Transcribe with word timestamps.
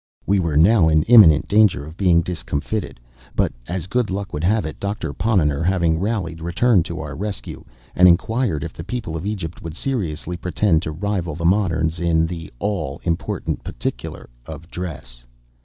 We 0.25 0.39
were 0.39 0.57
now 0.57 0.89
in 0.89 1.03
imminent 1.03 1.47
danger 1.47 1.85
of 1.85 1.95
being 1.95 2.23
discomfited; 2.23 2.99
but, 3.35 3.53
as 3.67 3.85
good 3.85 4.09
luck 4.09 4.33
would 4.33 4.43
have 4.43 4.65
it, 4.65 4.79
Doctor 4.79 5.13
Ponnonner, 5.13 5.61
having 5.61 5.99
rallied, 5.99 6.41
returned 6.41 6.85
to 6.85 6.99
our 7.01 7.13
rescue, 7.13 7.63
and 7.95 8.07
inquired 8.07 8.63
if 8.63 8.73
the 8.73 8.83
people 8.83 9.15
of 9.15 9.27
Egypt 9.27 9.61
would 9.61 9.75
seriously 9.75 10.37
pretend 10.37 10.81
to 10.81 10.91
rival 10.91 11.35
the 11.35 11.45
moderns 11.45 11.99
in 11.99 12.25
the 12.25 12.51
all 12.57 12.99
important 13.05 13.63
particular 13.63 14.27
of 14.47 14.71
dress. 14.71 15.23